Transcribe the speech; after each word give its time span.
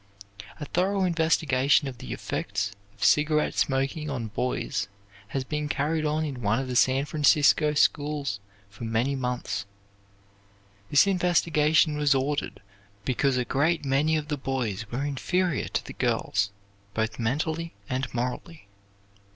A 0.59 0.65
thorough 0.65 1.03
investigation 1.03 1.87
of 1.87 1.99
the 1.99 2.11
effects 2.11 2.71
of 2.95 3.03
cigarette 3.03 3.53
smoking 3.53 4.09
on 4.09 4.29
boys 4.29 4.87
has 5.27 5.43
been 5.43 5.69
carried 5.69 6.07
on 6.07 6.25
in 6.25 6.41
one 6.41 6.57
of 6.57 6.67
the 6.67 6.75
San 6.75 7.05
Francisco 7.05 7.75
schools 7.75 8.39
for 8.67 8.83
many 8.83 9.15
months. 9.15 9.67
This 10.89 11.05
investigation 11.05 11.97
was 11.99 12.15
ordered 12.15 12.61
because 13.05 13.37
a 13.37 13.45
great 13.45 13.85
many 13.85 14.17
of 14.17 14.27
the 14.27 14.37
boys 14.37 14.89
were 14.89 15.05
inferior 15.05 15.67
to 15.67 15.85
the 15.85 15.93
girls, 15.93 16.49
both 16.95 17.19
mentally 17.19 17.75
and 17.87 18.11
morally. 18.11 18.67